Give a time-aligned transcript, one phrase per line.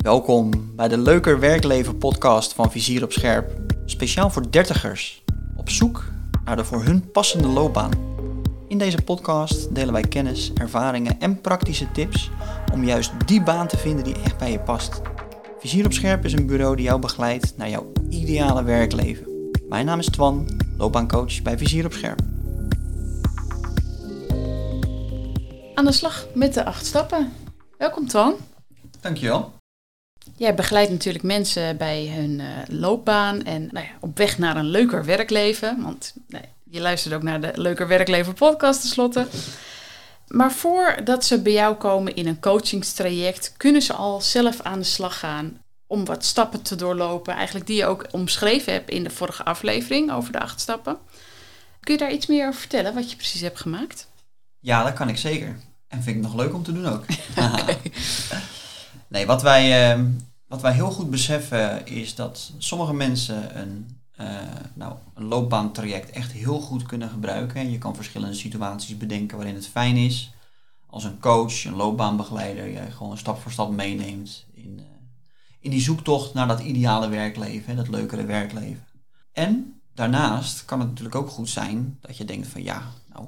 [0.00, 3.50] Welkom bij de Leuker Werkleven podcast van Vizier op Scherp.
[3.84, 5.22] Speciaal voor dertigers,
[5.56, 6.04] op zoek
[6.44, 7.90] naar de voor hun passende loopbaan.
[8.68, 12.30] In deze podcast delen wij kennis, ervaringen en praktische tips
[12.72, 15.00] om juist die baan te vinden die echt bij je past.
[15.58, 19.50] Vizier op Scherp is een bureau die jou begeleidt naar jouw ideale werkleven.
[19.68, 22.20] Mijn naam is Twan, loopbaancoach bij Vizier op Scherp.
[25.74, 27.32] Aan de slag met de acht stappen.
[27.78, 28.34] Welkom Twan.
[29.00, 29.59] Dankjewel.
[30.36, 34.68] Jij begeleidt natuurlijk mensen bij hun eh, loopbaan en nou ja, op weg naar een
[34.68, 35.82] leuker werkleven.
[35.82, 39.26] Want nee, je luistert ook naar de Leuker Werkleven podcast tenslotte.
[40.26, 44.84] Maar voordat ze bij jou komen in een coachingstraject, kunnen ze al zelf aan de
[44.84, 47.34] slag gaan om wat stappen te doorlopen.
[47.34, 50.98] Eigenlijk die je ook omschreven hebt in de vorige aflevering over de acht stappen.
[51.80, 54.08] Kun je daar iets meer over vertellen, wat je precies hebt gemaakt?
[54.58, 55.56] Ja, dat kan ik zeker.
[55.88, 57.04] En vind ik nog leuk om te doen ook.
[59.10, 60.02] nee, wat wij, eh,
[60.46, 64.26] wat wij heel goed beseffen is dat sommige mensen een, uh,
[64.74, 67.60] nou, een loopbaantraject echt heel goed kunnen gebruiken.
[67.60, 70.32] En je kan verschillende situaties bedenken waarin het fijn is
[70.90, 74.84] als een coach, een loopbaanbegeleider, je gewoon stap voor stap meeneemt in, uh,
[75.60, 78.86] in die zoektocht naar dat ideale werkleven, dat leukere werkleven.
[79.32, 83.26] En daarnaast kan het natuurlijk ook goed zijn dat je denkt van ja, nou,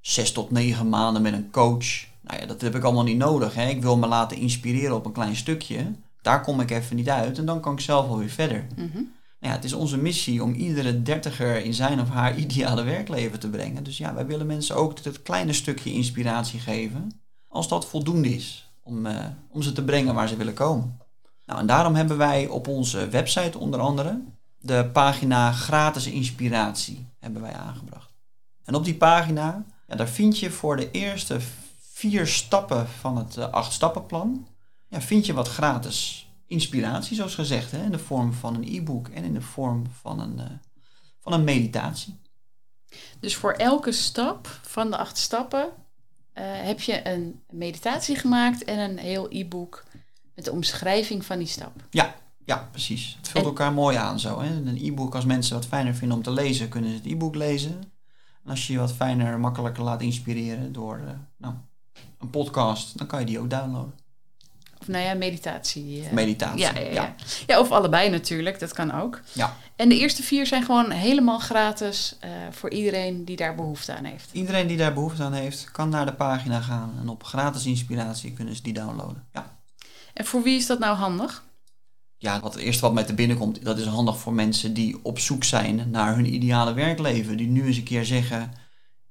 [0.00, 3.54] zes tot negen maanden met een coach, nou ja, dat heb ik allemaal niet nodig.
[3.54, 3.68] Hè?
[3.68, 5.94] Ik wil me laten inspireren op een klein stukje.
[6.22, 8.66] Daar kom ik even niet uit en dan kan ik zelf wel weer verder.
[8.76, 9.02] Mhm.
[9.40, 13.40] Nou ja, het is onze missie om iedere dertiger in zijn of haar ideale werkleven
[13.40, 13.84] te brengen.
[13.84, 18.72] Dus ja, wij willen mensen ook dat kleine stukje inspiratie geven, als dat voldoende is
[18.82, 20.98] om, uh, om ze te brengen waar ze willen komen.
[21.46, 24.20] Nou, en daarom hebben wij op onze website onder andere
[24.60, 28.12] de pagina gratis inspiratie hebben wij aangebracht.
[28.64, 31.40] En op die pagina, ja, daar vind je voor de eerste
[31.98, 34.46] vier stappen van het uh, acht stappenplan,
[34.88, 39.08] ja, vind je wat gratis inspiratie, zoals gezegd, hè, in de vorm van een e-book
[39.08, 40.44] en in de vorm van een, uh,
[41.20, 42.20] van een meditatie.
[43.20, 45.70] Dus voor elke stap van de acht stappen uh,
[46.44, 49.84] heb je een meditatie gemaakt en een heel e-book
[50.34, 51.72] met de omschrijving van die stap.
[51.90, 52.14] Ja,
[52.44, 53.14] ja precies.
[53.16, 53.50] Het vult en...
[53.50, 54.40] elkaar mooi aan zo.
[54.40, 54.56] Hè?
[54.56, 57.92] Een e-book, als mensen wat fijner vinden om te lezen, kunnen ze het e-book lezen.
[58.44, 61.54] En als je je wat fijner, makkelijker laat inspireren door uh, nou,
[62.18, 63.94] een podcast, dan kan je die ook downloaden.
[64.80, 66.00] Of nou ja, meditatie.
[66.00, 67.14] Uh, meditatie, ja ja, ja, ja.
[67.46, 67.60] ja.
[67.60, 69.20] of allebei natuurlijk, dat kan ook.
[69.32, 69.56] Ja.
[69.76, 74.04] En de eerste vier zijn gewoon helemaal gratis uh, voor iedereen die daar behoefte aan
[74.04, 74.28] heeft.
[74.32, 78.32] Iedereen die daar behoefte aan heeft, kan naar de pagina gaan en op gratis inspiratie
[78.32, 79.26] kunnen ze die downloaden.
[79.32, 79.58] Ja.
[80.14, 81.44] En voor wie is dat nou handig?
[82.16, 84.98] Ja, wat het eerste wat mij te binnen komt, dat is handig voor mensen die
[85.02, 87.36] op zoek zijn naar hun ideale werkleven.
[87.36, 88.52] Die nu eens een keer zeggen,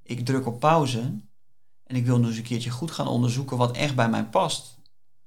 [0.02, 1.20] ik druk op pauze
[1.88, 4.76] en ik wil nu eens een keertje goed gaan onderzoeken wat echt bij mij past.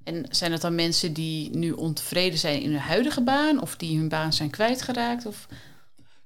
[0.04, 3.98] En zijn het dan mensen die nu ontevreden zijn in hun huidige baan of die
[3.98, 5.26] hun baan zijn kwijtgeraakt?
[5.26, 5.48] Of?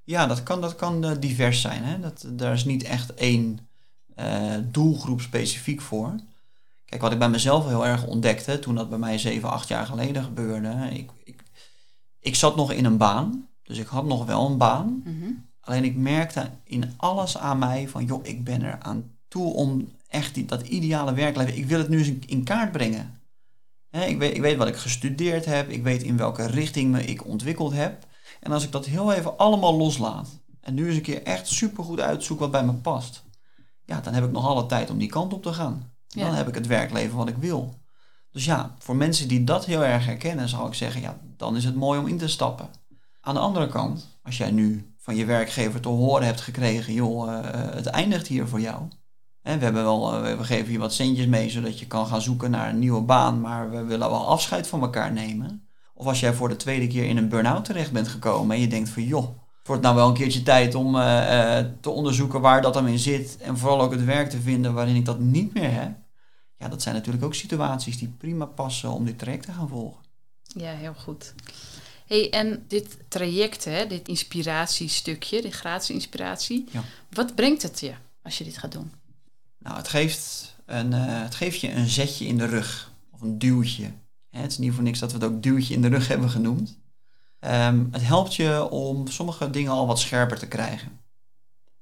[0.03, 1.83] Ja, dat kan, dat kan uh, divers zijn.
[1.83, 1.99] Hè?
[1.99, 3.59] Dat, daar is niet echt één
[4.19, 6.15] uh, doelgroep specifiek voor.
[6.85, 9.85] Kijk, wat ik bij mezelf heel erg ontdekte toen dat bij mij 7, 8 jaar
[9.85, 10.89] geleden gebeurde.
[10.91, 11.43] Ik, ik,
[12.19, 15.01] ik zat nog in een baan, dus ik had nog wel een baan.
[15.05, 15.45] Mm-hmm.
[15.59, 19.87] Alleen ik merkte in alles aan mij van, joh, ik ben er aan toe om
[20.15, 23.19] echt die, dat ideale werkleven, ik wil het nu eens in, kaart brengen.
[23.89, 27.05] He, ik, weet, ik weet wat ik gestudeerd heb, ik weet in welke richting me
[27.05, 28.05] ik ontwikkeld heb.
[28.39, 30.27] En als ik dat heel even allemaal loslaat
[30.61, 33.23] en nu eens een keer echt supergoed uitzoek wat bij me past,
[33.85, 35.91] ja, dan heb ik nog alle tijd om die kant op te gaan.
[36.07, 36.33] Dan Ja.
[36.33, 37.73] heb ik het werkleven wat ik wil.
[38.31, 41.63] Dus ja, voor mensen die dat heel erg herkennen, zou ik zeggen, ja, dan is
[41.63, 42.69] het mooi om in te stappen.
[43.21, 47.27] Aan de andere kant, als jij nu van je werkgever te horen hebt gekregen, joh,
[47.27, 47.39] uh,
[47.73, 48.81] het eindigt hier voor jou.
[49.45, 52.21] En we, hebben wel, uh, we geven je wat centjes mee, zodat je kan gaan
[52.21, 55.67] zoeken naar een nieuwe baan, maar we willen wel afscheid van elkaar nemen.
[55.93, 58.67] Of als jij voor de tweede keer in een burn-out terecht bent gekomen en je
[58.67, 62.61] denkt van, joh, het wordt nou wel een keertje tijd om uh, te onderzoeken waar
[62.61, 63.37] dat dan in zit.
[63.37, 65.91] En vooral ook het werk te vinden waarin ik dat niet meer heb.
[66.57, 70.01] Ja, dat zijn natuurlijk ook situaties die prima passen om dit traject te gaan volgen.
[70.43, 71.33] Ja, heel goed.
[72.05, 76.81] Hey, en dit traject, hè, dit inspiratiestukje, dit gratis inspiratie, Ja.
[77.09, 77.93] wat brengt het je
[78.23, 78.91] als je dit gaat doen?
[79.65, 82.91] Nou, het geeft, een, uh, het geeft je een zetje in de rug.
[83.11, 83.91] Of een duwtje.
[84.29, 86.29] Hè, het is niet voor niks dat we het ook duwtje in de rug hebben
[86.29, 86.77] genoemd.
[87.39, 90.99] Um, het helpt je om sommige dingen al wat scherper te krijgen.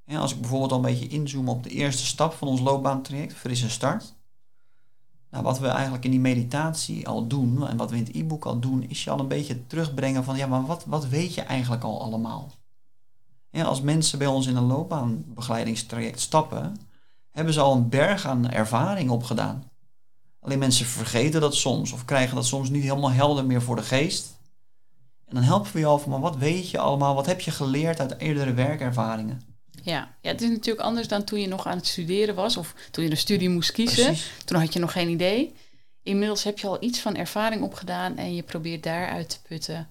[0.06, 3.70] Als ik bijvoorbeeld al een beetje inzoom op de eerste stap van ons loopbaantraject, frisse
[3.70, 4.14] start.
[5.30, 8.44] Nou, wat we eigenlijk in die meditatie al doen en wat we in het e-book
[8.44, 11.40] al doen, is je al een beetje terugbrengen van ja, maar wat, wat weet je
[11.40, 12.50] eigenlijk al allemaal?
[13.52, 16.76] Als mensen bij ons in een loopbaanbegeleidingstraject stappen,
[17.34, 19.70] hebben ze al een berg aan ervaring opgedaan.
[20.40, 23.82] Alleen mensen vergeten dat soms of krijgen dat soms niet helemaal helder meer voor de
[23.82, 24.38] geest.
[25.26, 27.14] En dan helpen we je over, maar wat weet je allemaal?
[27.14, 29.42] Wat heb je geleerd uit eerdere werkervaringen?
[29.82, 30.14] Ja.
[30.20, 33.04] ja, het is natuurlijk anders dan toen je nog aan het studeren was of toen
[33.04, 34.04] je een studie moest kiezen.
[34.04, 34.30] Precies.
[34.44, 35.54] Toen had je nog geen idee.
[36.02, 39.88] Inmiddels heb je al iets van ervaring opgedaan en je probeert daaruit te putten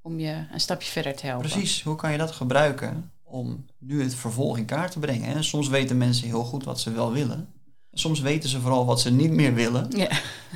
[0.00, 1.50] om je een stapje verder te helpen.
[1.50, 5.34] Precies, hoe kan je dat gebruiken om nu het vervolg in kaart te brengen?
[5.34, 7.48] En soms weten mensen heel goed wat ze wel willen.
[7.92, 9.86] Soms weten ze vooral wat ze niet meer willen.
[9.96, 10.08] Ja,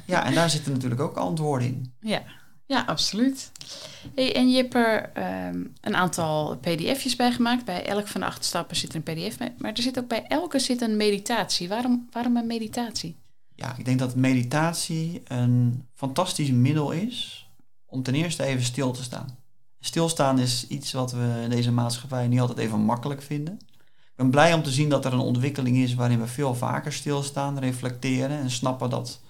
[0.07, 1.93] Ja, en daar zitten natuurlijk ook antwoorden in.
[2.01, 2.23] ja.
[2.67, 3.51] ja absoluut.
[4.15, 7.65] Hey, en je hebt er ehm, een aantal pdf'jes bij gemaakt.
[7.65, 9.55] Bij elk van de acht stappen zit er een pdf bij.
[9.59, 11.69] Maar er zit ook bij elke zit een meditatie.
[11.69, 13.17] Waarom, waarom een meditatie?
[13.55, 17.49] Ja, ik denk dat meditatie een fantastisch middel is
[17.87, 19.39] om ten eerste even stil te staan.
[19.87, 23.55] Stilstaan is iets wat we in deze maatschappij niet altijd even makkelijk vinden.
[23.85, 26.93] Ik ben blij om te zien dat er een ontwikkeling is waarin we veel vaker
[26.93, 29.21] stilstaan, reflecteren en snappen dat,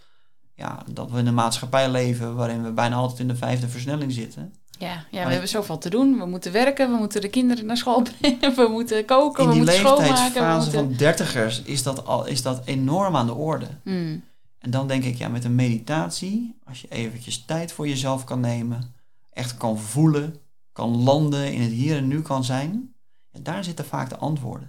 [0.55, 4.13] ja, dat we in een maatschappij leven waarin we bijna altijd in de vijfde versnelling
[4.13, 4.55] zitten.
[4.79, 6.19] Ja, ja we hebben zoveel te doen.
[6.19, 9.55] We moeten werken, we moeten de kinderen naar school brengen, we moeten koken, In we
[9.55, 10.07] die moeten schoonmaken.
[10.07, 10.89] We leeftijdsfase moeten...
[10.89, 13.69] van dertigers is dat, al, is dat enorm aan de orde.
[13.83, 14.25] Hmm,
[14.59, 18.41] En dan denk ik, ja, met een meditatie, als je eventjes tijd voor jezelf kan
[18.41, 18.95] nemen,
[19.33, 20.35] echt kan voelen,
[20.77, 22.95] kan landen, in het hier en nu kan zijn,
[23.31, 24.69] ja, daar zitten vaak de antwoorden.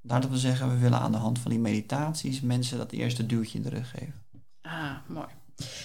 [0.00, 3.26] Daar dat we zeggen, we willen aan de hand van die meditaties mensen dat eerste
[3.26, 4.24] duwtje in de rug geven.
[4.62, 5.26] Ah, mooi.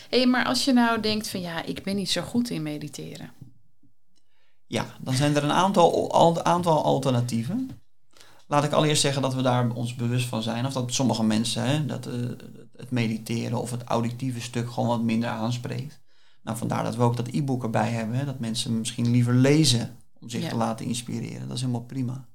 [0.09, 3.31] Hé, maar als je nou denkt van ja, ik ben niet zo goed in mediteren.
[4.65, 7.69] Ja, dan zijn er een aantal, al- aantal alternatieven.
[8.47, 10.65] Laat ik allereerst zeggen dat we daar ons bewust van zijn.
[10.65, 12.13] Of dat sommige mensen hè, dat, eh,
[12.75, 15.99] het mediteren of het auditieve stuk gewoon wat minder aanspreekt.
[16.47, 18.17] Nou, vandaar dat we ook dat e-book erbij hebben.
[18.17, 20.49] Hè, dat mensen misschien liever lezen om zich Ja.
[20.49, 21.47] te laten inspireren.
[21.47, 22.25] Dat is helemaal prima.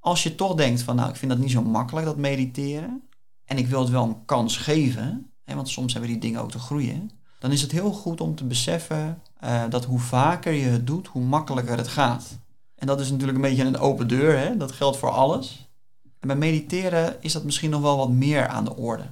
[0.00, 3.02] Als je toch denkt van, nou, ik vind dat niet zo makkelijk, dat mediteren.
[3.44, 5.32] En ik wil het wel een kans geven.
[5.44, 7.10] Hè, want soms hebben die dingen ook te groeien.
[7.38, 11.06] Dan is het heel goed om te beseffen eh, dat hoe vaker je het doet,
[11.06, 12.38] hoe makkelijker het gaat.
[12.74, 14.56] En dat is natuurlijk een beetje een open deur, hè?
[14.56, 15.68] dat geldt voor alles.
[16.18, 19.02] En bij mediteren is dat misschien nog wel wat meer aan de orde.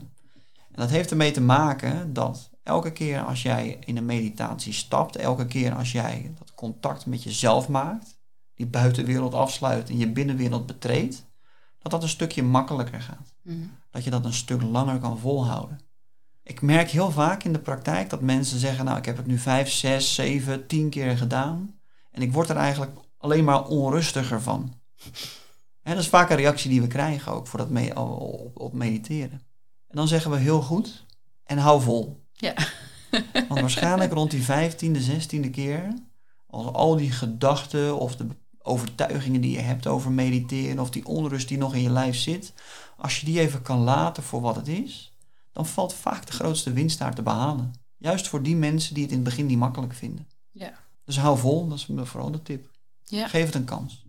[0.54, 5.16] En dat heeft ermee te maken dat elke keer als jij in een meditatie stapt,
[5.16, 8.18] elke keer als jij dat contact met jezelf maakt,
[8.54, 11.26] die buitenwereld afsluit en je binnenwereld betreedt,
[11.78, 13.70] dat dat een stukje makkelijker gaat Hmm.
[13.90, 15.80] dat je dat een stuk langer kan volhouden.
[16.42, 19.38] Ik merk heel vaak in de praktijk dat mensen zeggen, nou ik heb het nu
[19.38, 21.78] vijf, zes, zeven, tien keer gedaan
[22.10, 24.74] en ik word er eigenlijk alleen maar onrustiger van.
[25.82, 28.72] En dat is vaak een reactie die we krijgen ook voor dat me- op, op
[28.72, 29.42] mediteren.
[29.88, 31.06] En dan zeggen we heel goed
[31.44, 32.26] en hou vol.
[32.38, 32.54] Ja.
[33.48, 35.94] Want waarschijnlijk rond die vijftiende, zestiende keer,
[36.46, 38.26] als al die gedachten of de
[38.62, 42.52] overtuigingen die je hebt over mediteren of die onrust die nog in je lijf zit,
[42.96, 45.12] als je die even kan laten voor wat het is,
[45.52, 47.72] dan valt vaak de grootste winst daar te behalen.
[47.96, 50.28] Juist voor die mensen die het in het begin niet makkelijk vinden.
[50.52, 50.72] Ja.
[51.04, 52.70] Dus hou vol, dat is vooral de tip.
[53.04, 53.28] Ja.
[53.28, 54.04] Geef het een kans.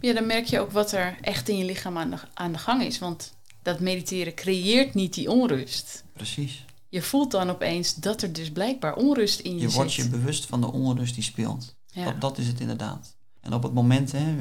[0.00, 2.58] ja, dan merk je ook wat er echt in je lichaam aan de, aan de
[2.58, 2.98] gang is.
[2.98, 6.04] Want dat mediteren creëert niet die onrust.
[6.12, 6.64] Precies.
[6.96, 10.04] Je voelt dan opeens dat er dus blijkbaar onrust in je, Je wordt zit.
[10.04, 11.76] je bewust van de onrust die speelt.
[11.86, 12.04] ja.
[12.04, 13.16] Dat, dat is het inderdaad.
[13.40, 14.36] En op het moment, hè,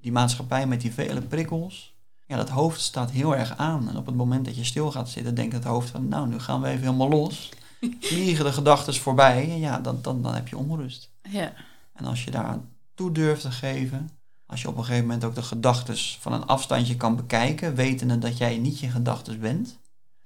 [0.00, 1.94] die maatschappij met die vele prikkels,
[2.26, 3.88] ja, dat hoofd staat heel erg aan.
[3.88, 6.38] En op het moment dat je stil gaat zitten, denkt het hoofd van, nou, nu
[6.38, 7.48] gaan we even helemaal los.
[8.00, 11.10] Vliegen de gedachten voorbij, en ja, dan, dan, dan heb je onrust.
[11.30, 11.52] ja.
[11.94, 14.10] En als je daaraan toe durft te geven,
[14.46, 18.18] als je op een gegeven moment ook de gedachten van een afstandje kan bekijken, wetende
[18.18, 19.78] dat jij niet je gedachten bent,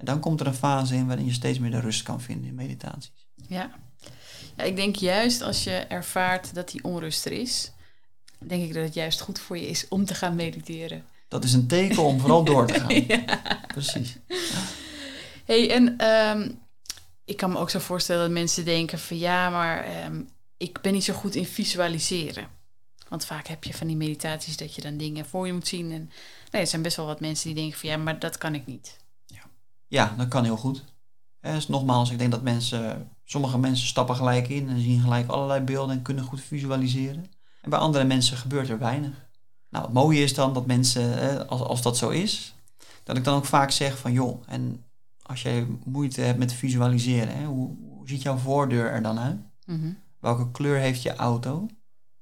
[0.02, 2.48] en dan komt er een fase in waarin je steeds meer de rust kan vinden
[2.48, 3.26] in meditaties.
[3.48, 3.70] Ja.
[4.56, 7.72] ja, ik denk juist als je ervaart dat die onrust er is,
[8.38, 11.04] denk ik dat het juist goed voor je is om te gaan mediteren.
[11.28, 13.06] Dat is een teken om vooral door te gaan.
[13.06, 13.24] ja.
[13.66, 14.16] Precies.
[15.44, 16.50] hey, en ehm,
[17.24, 20.22] ik kan me ook zo voorstellen dat mensen denken van ja, maar ehm,
[20.56, 22.48] ik ben niet zo goed in visualiseren.
[23.08, 25.92] Want vaak heb je van die meditaties dat je dan dingen voor je moet zien.
[25.92, 26.10] En
[26.50, 28.66] nee, er zijn best wel wat mensen die denken van ja, maar dat kan ik
[28.66, 29.00] niet.
[29.92, 30.84] Ja, dat kan heel goed.
[31.40, 35.60] Dus nogmaals, ik denk dat mensen, sommige mensen stappen gelijk in en zien gelijk allerlei
[35.60, 37.26] beelden en kunnen goed visualiseren.
[37.60, 39.28] En bij andere mensen gebeurt er weinig.
[39.70, 42.54] Nou, het mooie is dan dat mensen, als, als dat zo is,
[43.04, 44.84] dat ik dan ook vaak zeg van joh, en
[45.22, 49.40] als jij moeite hebt met visualiseren, hè, hoe, hoe ziet jouw voordeur er dan uit?
[49.66, 49.92] Mhm.
[50.20, 51.66] Welke kleur heeft je auto?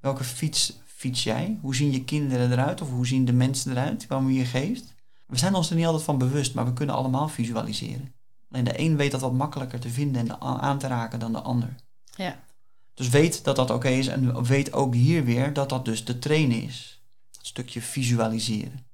[0.01, 1.59] Welke fiets fiets jij?
[1.61, 2.81] Hoe zien je kinderen eruit?
[2.81, 4.95] Of hoe zien de mensen eruit waarmee je geeft?
[5.31, 8.15] We zijn ons er niet altijd van bewust, maar we kunnen allemaal visualiseren.
[8.51, 11.41] Alleen de een weet dat wat makkelijker te vinden en aan te raken dan de
[11.41, 11.75] ander.
[12.17, 12.39] Ja.
[12.95, 16.19] Dus weet dat dat oké is en weet ook hier weer dat dat dus te
[16.19, 17.03] trainen is.
[17.31, 18.87] Dat stukje visualiseren.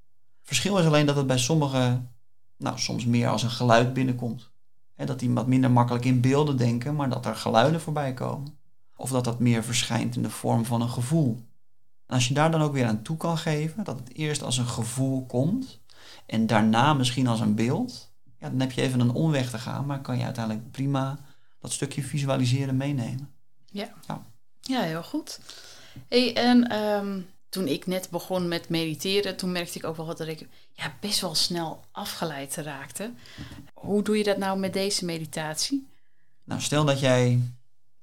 [0.43, 2.15] Verschil is alleen dat het bij sommigen,
[2.57, 4.51] nou soms meer als een geluid binnenkomt.
[4.97, 8.59] Dat die wat minder makkelijk in beelden denken, maar dat er geluiden voorbij komen.
[8.97, 11.43] Of dat dat meer verschijnt in de vorm van een gevoel.
[12.07, 14.59] En als je daar dan ook weer aan toe kan geven, dat het eerst als
[14.59, 15.81] een gevoel komt
[16.27, 19.87] en daarna misschien als een beeld, ja, dan heb je even een omweg te gaan,
[19.87, 21.19] maar kan je uiteindelijk prima
[21.61, 23.31] dat stukje visualiseren meenemen.
[23.67, 24.23] Ja, ja.
[24.61, 25.41] ja heel goed.
[26.09, 30.21] Hey, en ehm, toen ik net begon met mediteren, toen merkte ik ook wel dat
[30.21, 33.11] ik ja, best wel snel afgeleid raakte.
[33.75, 35.87] Hoe doe je dat nou met deze meditatie?
[36.45, 37.41] Nou, stel dat jij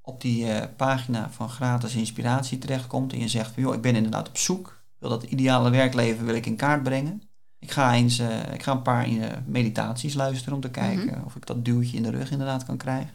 [0.01, 4.27] op die uh, pagina van gratis inspiratie terechtkomt en je zegt, joh, ik ben inderdaad
[4.27, 7.21] op zoek, wil dat ideale werkleven wil ik in kaart brengen.
[7.63, 11.13] Ik ga, eens, uh, ik ga een paar uh, meditaties luisteren om te kijken mm
[11.13, 11.23] -hmm.
[11.25, 13.13] of ik dat duwtje in de rug inderdaad kan krijgen.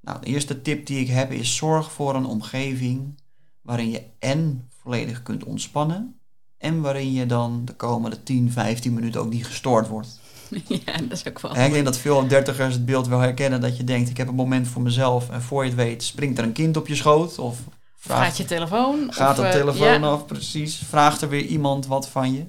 [0.00, 3.20] Nou, de eerste tip die ik heb is zorg voor een omgeving
[3.62, 6.20] waarin je en volledig kunt ontspannen
[6.58, 10.20] en waarin je dan de komende 10, 15 minuten ook niet gestoord wordt.
[10.66, 11.56] Ja, dat is ook wel.
[11.56, 14.34] ik denk dat veel dertigers het beeld wel herkennen dat je denkt, ik heb een
[14.34, 17.38] moment voor mezelf en voor je het weet springt er een kind op je schoot
[17.38, 17.58] of
[17.96, 19.12] vraagt, gaat je telefoon.
[19.12, 20.08] Gaat of, de telefoon ja.
[20.08, 20.76] af, precies.
[20.76, 22.44] Vraagt er weer iemand wat van je.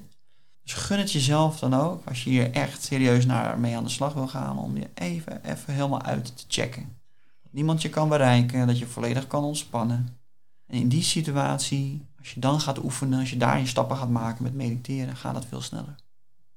[0.70, 3.90] Dus gun het jezelf dan ook, als je hier echt serieus naar mee aan de
[3.90, 6.96] slag wil gaan, om je even, even helemaal uit te checken.
[7.42, 10.18] Dat niemand je kan bereiken, dat je volledig kan ontspannen.
[10.66, 14.08] En in die situatie, als je dan gaat oefenen, als je daar je stappen gaat
[14.08, 15.94] maken met mediteren, gaat dat veel sneller.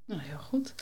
[0.06, 0.74] Nou, heel goed.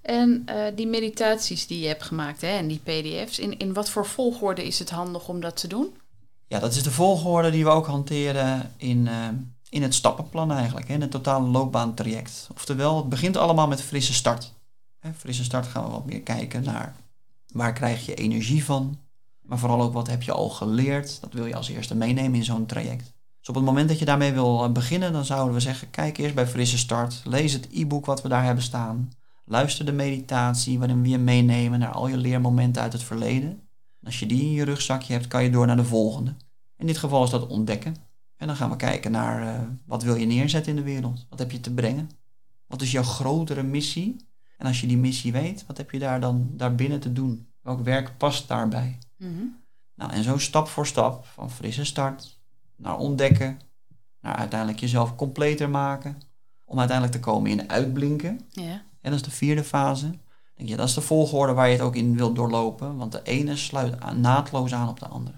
[0.00, 3.90] En uh, die meditaties die je hebt gemaakt hè, en die PDF's, in, in wat
[3.90, 5.96] voor volgorde is het handig om dat te doen?
[6.46, 9.28] Ja, dat is de volgorde die we ook hanteren in, uh,
[9.70, 12.48] in het stappenplan eigenlijk, in het totale loopbaantraject.
[12.54, 14.52] Oftewel, het begint allemaal met frisse start.
[14.98, 16.94] Hè, frisse start gaan we wat meer kijken naar
[17.52, 18.98] waar krijg je energie van,
[19.42, 21.20] maar vooral ook wat heb je al geleerd.
[21.20, 23.12] Dat wil je als eerste meenemen in zo'n traject.
[23.38, 26.34] Dus op het moment dat je daarmee wil beginnen, dan zouden we zeggen, kijk eerst
[26.34, 29.10] bij frisse start, lees het e-book wat we daar hebben staan.
[29.44, 33.50] Luister de meditatie waarin we je meenemen naar al je leermomenten uit het verleden.
[34.00, 36.34] En als je die in je rugzakje hebt, kan je door naar de volgende.
[36.76, 37.96] In dit geval is dat ontdekken.
[38.38, 41.26] En dan gaan we kijken naar uh, wat wil je neerzetten in de wereld?
[41.28, 42.10] Wat heb je te brengen?
[42.66, 44.16] Wat is jouw grotere missie?
[44.56, 47.48] En als je die missie weet, wat heb je daar dan daarbinnen te doen?
[47.62, 48.98] Welk werk past daarbij?
[49.16, 49.56] Mm -hmm.
[49.94, 52.40] Nou, en zo stap voor stap, van frisse start
[52.76, 53.60] naar ontdekken,
[54.20, 56.18] naar uiteindelijk jezelf completer maken,
[56.64, 58.40] om uiteindelijk te komen in uitblinken.
[59.00, 60.10] En dat is de vierde fase.
[60.54, 63.22] Denk je, dat is de volgorde waar je het ook in wilt doorlopen, want de
[63.22, 65.36] ene sluit naadloos aan op de andere.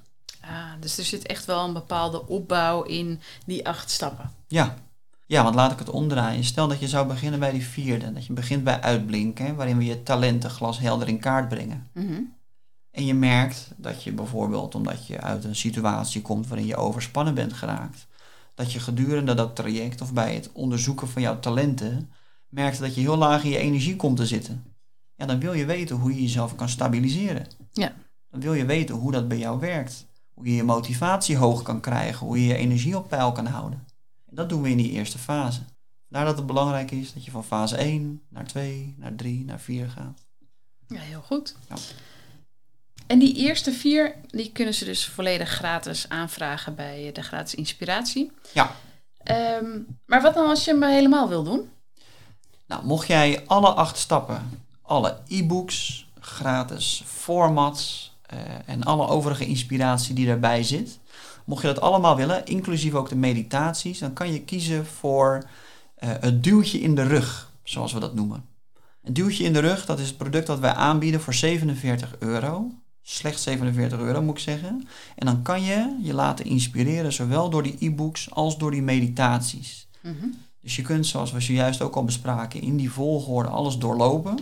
[0.51, 4.31] Ah, dus er zit echt wel een bepaalde opbouw in die acht stappen.
[4.49, 4.75] Ja.
[5.27, 6.45] Ja, want laat ik het omdraaien.
[6.45, 8.13] Stel dat je zou beginnen bij die vierde.
[8.13, 11.89] Dat je begint bij uitblinken, waarin we je talenten glashelder in kaart brengen.
[11.95, 12.35] Mm -hmm.
[12.91, 17.35] En je merkt dat je bijvoorbeeld, omdat je uit een situatie komt waarin je overspannen
[17.35, 18.07] bent geraakt,
[18.55, 22.11] dat je gedurende dat traject of bij het onderzoeken van jouw talenten
[22.49, 24.65] merkt dat je heel laag in je energie komt te zitten.
[25.15, 27.47] Ja, dan wil je weten hoe je jezelf kan stabiliseren.
[27.73, 27.93] Ja.
[28.31, 30.07] Dan wil je weten hoe dat bij jou werkt.
[30.35, 33.87] Hoe je je motivatie hoog kan krijgen, hoe je je energie op peil kan houden.
[34.29, 35.61] En dat doen we in die eerste fase.
[36.09, 39.61] Daar dat het belangrijk is dat je van fase 1 naar 2, naar 3, naar
[39.61, 40.25] 4 gaat.
[40.87, 41.57] Ja, heel goed.
[41.69, 41.77] Ja.
[43.07, 48.33] En die eerste vier, die kunnen ze dus volledig gratis aanvragen bij de gratis inspiratie.
[48.53, 48.75] Ja.
[49.25, 51.71] Um, maar wat dan als je hem helemaal wil doen?
[52.67, 58.10] Nou, mocht jij alle acht stappen, alle e-books, gratis formats
[58.67, 60.99] en alle overige inspiratie die daarbij zit,
[61.45, 65.43] mocht je dat allemaal willen, inclusief ook de meditaties, dan kan je kiezen voor
[66.05, 68.45] uh, het duwtje in de rug, zoals we dat noemen.
[69.03, 72.71] Een duwtje in de rug, dat is het product dat wij aanbieden voor 47 euro.
[73.03, 74.89] Slechts 47 euro moet ik zeggen.
[75.17, 79.89] En dan kan je je laten inspireren, zowel door die e-books als door die meditaties.
[80.01, 80.35] -hmm.
[80.61, 84.39] Dus je kunt, zoals we zojuist ook al bespraken, in die volgorde alles doorlopen.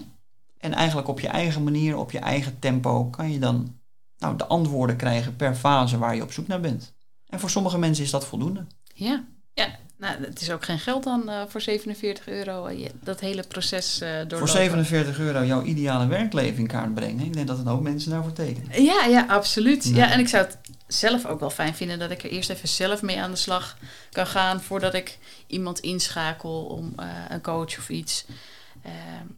[0.58, 3.77] En eigenlijk op je eigen manier, op je eigen tempo, kan je dan
[4.18, 6.92] nou, de antwoorden krijgen per fase waar je op zoek naar bent.
[7.26, 8.66] En voor sommige mensen is dat voldoende.
[8.94, 9.68] Ja, ja.
[9.98, 14.02] Nou, het is ook geen geld dan uh, voor 47 euro, uh, dat hele proces
[14.02, 14.38] uh, doorlopen.
[14.38, 17.24] Voor 47 euro jouw ideale werkleven in kaart brengen.
[17.24, 18.82] Ik denk dat een hoop mensen daarvoor tekenen.
[18.82, 19.84] Ja, ja, absoluut.
[19.84, 22.68] Ja, en ik zou het zelf ook wel fijn vinden dat ik er eerst even
[22.68, 23.76] zelf mee aan de slag
[24.10, 26.94] kan gaan voordat ik iemand inschakel om
[27.28, 28.24] een coach of iets.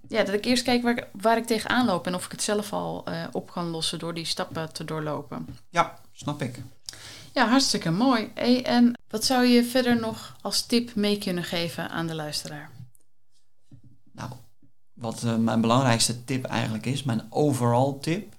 [0.09, 2.73] Ja, dat ik eerst kijk waar, waar ik tegenaan loop en of ik het zelf
[2.73, 5.47] al op kan lossen door die stappen te doorlopen.
[5.69, 6.59] Ja, snap ik.
[7.33, 8.31] Ja, hartstikke mooi.
[8.35, 12.71] Hey, en wat zou je verder nog als tip mee kunnen geven aan de luisteraar?
[14.13, 14.31] Nou,
[14.93, 18.35] wat uh, mijn belangrijkste tip eigenlijk is, mijn overall tip.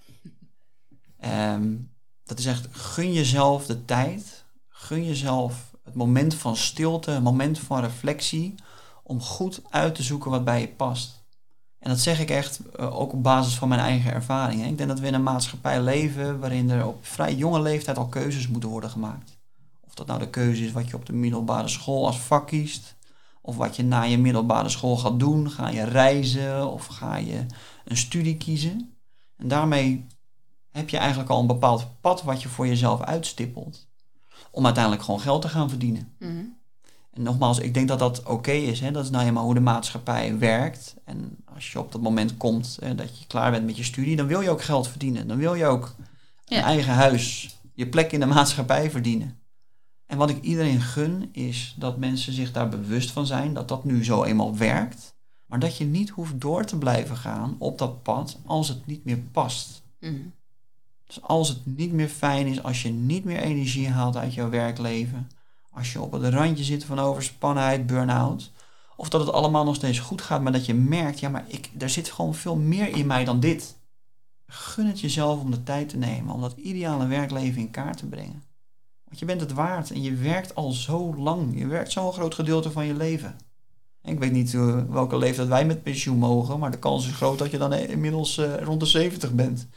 [1.25, 1.91] Um,
[2.23, 4.43] dat is echt, gun jezelf de tijd.
[4.69, 8.55] Gun jezelf het moment van stilte, het moment van reflectie.
[9.11, 11.23] Om goed uit te zoeken wat bij je past.
[11.79, 14.67] En dat zeg ik echt eh, ook op basis van mijn eigen ervaringen.
[14.67, 18.07] Ik denk dat we in een maatschappij leven waarin er op vrij jonge leeftijd al
[18.07, 19.39] keuzes moeten worden gemaakt.
[19.79, 22.95] Of dat nou de keuze is wat je op de middelbare school als vak kiest.
[23.41, 25.51] Of wat je na je middelbare school gaat doen.
[25.51, 27.45] Ga je reizen of ga je
[27.85, 28.95] een studie kiezen.
[29.37, 30.07] En daarmee
[30.69, 33.87] heb je eigenlijk al een bepaald pad wat je voor jezelf uitstippelt.
[34.51, 36.15] Om uiteindelijk gewoon geld te gaan verdienen.
[36.19, 36.43] Mhm.
[37.11, 38.79] En nogmaals, ik denk dat dat oké is.
[38.79, 38.91] Hè?
[38.91, 40.95] Dat is nou eenmaal hoe de maatschappij werkt.
[41.05, 44.15] En als je op dat moment komt hè, dat je klaar bent met je studie,
[44.15, 45.27] dan wil je ook geld verdienen.
[45.27, 45.95] Dan wil je ook
[46.45, 46.63] een Ja.
[46.63, 49.39] eigen huis, je plek in de maatschappij verdienen.
[50.05, 53.83] En wat ik iedereen gun, is dat mensen zich daar bewust van zijn dat dat
[53.83, 55.15] nu zo eenmaal werkt.
[55.45, 59.05] Maar dat je niet hoeft door te blijven gaan op dat pad als het niet
[59.05, 59.81] meer past.
[59.99, 60.13] Mhm.
[61.05, 64.49] Dus als het niet meer fijn is, als je niet meer energie haalt uit jouw
[64.49, 65.29] werkleven,
[65.71, 68.51] als je op het randje zit van overspannenheid, burn-out,
[68.95, 71.69] of dat het allemaal nog steeds goed gaat, maar dat je merkt, ja, maar ik,
[71.77, 73.77] er zit gewoon veel meer in mij dan dit.
[74.47, 78.05] Gun het jezelf om de tijd te nemen om dat ideale werkleven in kaart te
[78.05, 78.43] brengen.
[79.03, 81.59] Want je bent het waard en je werkt al zo lang.
[81.59, 83.35] Je werkt zo'n groot gedeelte van je leven.
[84.03, 87.37] Ik weet niet eh, welke leeftijd wij met pensioen mogen, maar de kans is groot
[87.37, 89.67] dat je dan inmiddels eh, rond de 70 bent.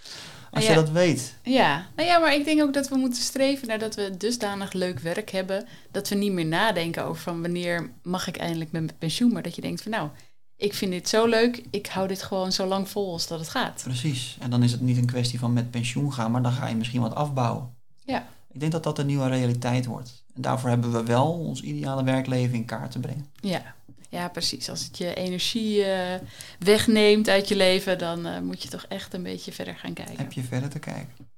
[0.54, 0.70] Als Ja.
[0.70, 1.34] je dat weet.
[1.42, 4.72] Ja, nou ja, maar ik denk ook dat we moeten streven naar dat we dusdanig
[4.72, 5.66] leuk werk hebben.
[5.90, 9.32] Dat we niet meer nadenken over van wanneer mag ik eindelijk met mijn pensioen.
[9.32, 10.08] Maar dat je denkt van nou,
[10.56, 11.62] ik vind dit zo leuk.
[11.70, 13.80] Ik hou dit gewoon zo lang vol als dat het gaat.
[13.84, 14.36] Precies.
[14.40, 16.74] En dan is het niet een kwestie van met pensioen gaan, maar dan ga je
[16.74, 17.74] misschien wat afbouwen.
[18.04, 18.26] Ja.
[18.52, 20.24] Ik denk dat dat een nieuwe realiteit wordt.
[20.34, 23.26] En daarvoor hebben we wel ons ideale werkleven in kaart te brengen.
[23.40, 23.74] Ja,
[24.14, 24.70] ja precies.
[24.70, 26.20] Als het je energie eh,
[26.58, 30.16] wegneemt uit je leven, dan eh, moet je toch echt een beetje verder gaan kijken.
[30.16, 31.32] Heb je verder te kijken.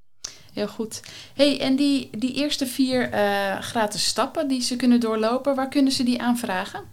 [0.52, 1.02] Heel goed.
[1.34, 5.92] hey, en die, die eerste vier eh, gratis stappen die ze kunnen doorlopen, waar kunnen
[5.92, 6.84] ze die aanvragen?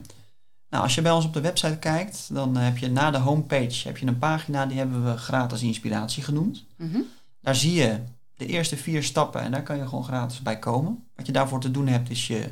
[0.69, 3.87] Nou, als je bij ons op de website kijkt, dan heb je na de homepage
[3.87, 6.65] heb je een pagina die hebben we gratis inspiratie genoemd.
[6.77, 6.99] Mhm.
[7.41, 7.99] Daar zie je
[8.35, 11.07] de eerste vier stappen en daar kan je gewoon gratis bij komen.
[11.15, 12.49] Wat je daarvoor te doen hebt is je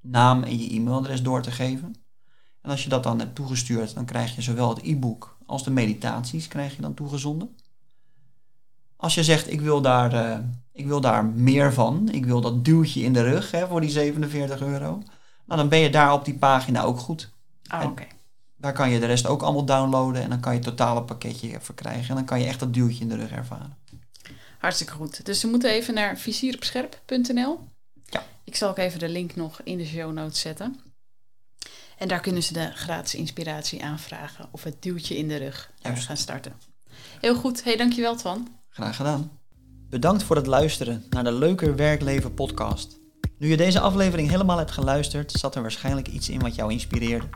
[0.00, 1.94] naam en je e-mailadres door te geven.
[2.64, 5.70] En als je dat dan hebt toegestuurd, dan krijg je zowel het e-book als de
[5.70, 7.56] meditaties krijg je dan toegezonden.
[8.96, 10.38] Als je zegt, ik wil daar, eh,
[10.72, 13.90] ik wil daar meer van, ik wil dat duwtje in de rug hè, voor die
[13.90, 15.02] 47 euro,
[15.46, 17.30] nou, dan ben je daar op die pagina ook goed.
[17.66, 18.06] Ah, oké.
[18.56, 21.60] Daar kan je de rest ook allemaal downloaden en dan kan je het totale pakketje
[21.60, 22.08] verkrijgen.
[22.08, 23.76] En dan kan je echt dat duwtje in de rug ervaren.
[24.58, 25.26] Hartstikke goed.
[25.26, 27.60] Dus ze moeten even naar vizieropscherp.nl.
[28.04, 28.22] Ja.
[28.44, 30.80] Ik zal ook even de link nog in de show notes zetten.
[31.98, 36.06] En daar kunnen ze de gratis inspiratie aanvragen of het duwtje in de rug Juist.
[36.06, 36.52] gaan starten.
[37.20, 37.64] Heel goed.
[37.64, 38.48] Hey, dankjewel Twan.
[38.68, 39.30] Graag gedaan.
[39.90, 42.98] Bedankt voor het luisteren naar de Leuker Werkleven podcast.
[43.38, 47.26] Nu je deze aflevering helemaal hebt geluisterd, zat er waarschijnlijk iets in wat jou inspireerde.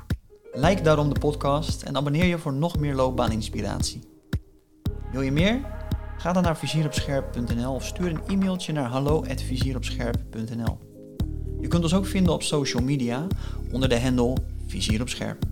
[0.53, 4.01] Like daarom de podcast en abonneer je voor nog meer loopbaaninspiratie.
[5.13, 5.61] Wil je meer?
[6.19, 10.88] Ga dan naar vizieropscherp.nl of stuur een e-mailtje naar hallo@vizieropscherp.nl.
[11.61, 13.27] Je kunt ons ook vinden op social media
[13.73, 15.45] onder de handle Vizier op Scherp.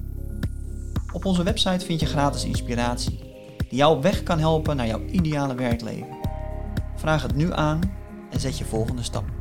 [1.12, 3.18] Op onze website vind je gratis inspiratie
[3.68, 6.16] die jou op weg kan helpen naar jouw ideale werkleven.
[6.96, 7.80] Vraag het nu aan
[8.30, 9.35] en zet je volgende stap.